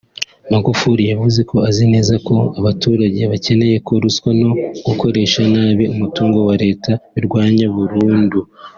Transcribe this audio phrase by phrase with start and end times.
[0.51, 4.51] Magufuli yavuze ko azi neza ko abaturage bakeneye ko ruswa no
[4.87, 8.39] gukoresha nabi umutungo wa leta birwanywa burundu